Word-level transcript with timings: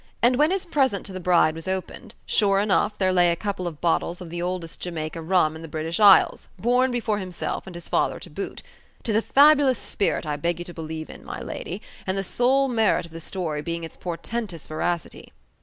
And 0.23 0.37
when 0.37 0.49
his 0.49 0.65
present 0.65 1.05
to 1.05 1.13
the 1.13 1.19
bride 1.19 1.53
was 1.53 1.67
opened, 1.67 2.15
sure 2.25 2.59
enough 2.59 2.97
there 2.97 3.13
lay 3.13 3.29
a 3.31 3.35
couple 3.35 3.67
of 3.67 3.79
bottles 3.81 4.19
of 4.19 4.31
the 4.31 4.41
oldest 4.41 4.79
Jamaica 4.79 5.21
rum 5.21 5.55
in 5.55 5.61
the 5.61 5.67
British 5.67 5.99
Isles, 5.99 6.49
born 6.57 6.89
before 6.89 7.19
himself, 7.19 7.67
and 7.67 7.75
his 7.75 7.87
father 7.87 8.19
to 8.21 8.29
boot. 8.31 8.63
'Tis 9.03 9.15
a 9.17 9.21
fabulous 9.21 9.77
spirit 9.77 10.25
I 10.25 10.37
beg 10.37 10.57
you 10.57 10.65
to 10.65 10.73
believe 10.73 11.11
in, 11.11 11.23
my 11.23 11.39
lady, 11.39 11.83
the 12.07 12.23
sole 12.23 12.67
merit 12.67 13.05
of 13.05 13.11
the 13.11 13.19
story 13.21 13.61
being 13.61 13.83
its 13.83 13.95
portentous 13.95 14.65
veracity. 14.65 15.33